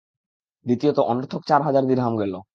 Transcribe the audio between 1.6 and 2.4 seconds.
হাজার দিরহাম গেল।